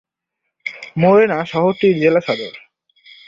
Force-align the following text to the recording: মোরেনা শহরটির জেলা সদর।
মোরেনা 0.97 1.39
শহরটির 1.45 1.95
জেলা 1.99 2.21
সদর। 2.21 2.53